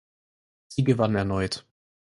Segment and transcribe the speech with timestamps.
[0.67, 1.63] Sie gewann erneut.